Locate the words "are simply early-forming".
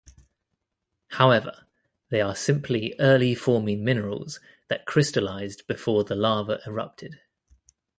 2.21-3.83